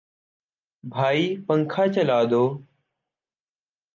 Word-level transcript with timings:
بھائی 0.83 1.23
پنکھا 1.47 1.83
چلا 1.95 2.19
دو 2.31 2.43